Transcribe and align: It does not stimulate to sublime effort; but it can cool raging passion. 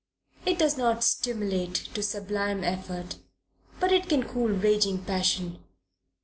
It 0.47 0.57
does 0.57 0.79
not 0.79 1.03
stimulate 1.03 1.75
to 1.75 2.01
sublime 2.01 2.63
effort; 2.63 3.19
but 3.79 3.91
it 3.91 4.09
can 4.09 4.27
cool 4.27 4.49
raging 4.49 5.05
passion. 5.05 5.63